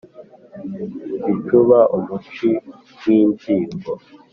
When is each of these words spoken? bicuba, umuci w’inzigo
bicuba, 1.25 1.79
umuci 1.95 2.51
w’inzigo 3.01 3.91